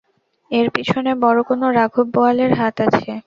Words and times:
এর 0.51 0.67
পিছনে 0.75 1.11
বড় 1.23 1.39
কোনো 1.49 1.65
রাঘব 1.71 2.05
বোয়ালের 2.13 2.51
হাত 2.59 2.75
আছে। 2.87 3.11